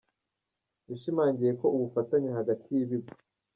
[0.89, 3.09] yashimangiye ko ubufatanye hagati y’ibigo.